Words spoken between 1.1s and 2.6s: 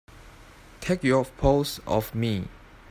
paws off me!